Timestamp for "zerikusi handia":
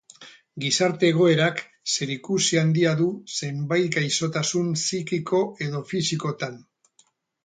1.95-2.93